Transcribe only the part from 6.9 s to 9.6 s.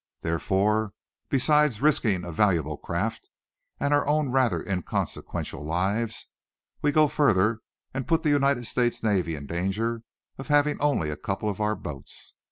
go further and put the United States Navy in